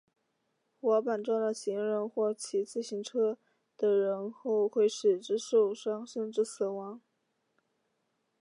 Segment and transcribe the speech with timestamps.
[0.79, 3.37] 滑板撞到行人或骑自行车
[3.77, 6.99] 的人后会使之受伤甚至死亡。